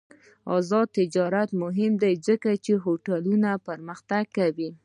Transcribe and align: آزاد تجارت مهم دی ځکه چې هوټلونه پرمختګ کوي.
آزاد 0.57 0.87
تجارت 0.97 1.49
مهم 1.63 1.93
دی 2.01 2.13
ځکه 2.27 2.49
چې 2.65 2.73
هوټلونه 2.83 3.49
پرمختګ 3.67 4.23
کوي. 4.37 4.69